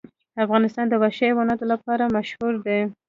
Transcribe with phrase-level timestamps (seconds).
[0.43, 2.79] افغانستان د وحشي حیواناتو لپاره مشهور دی.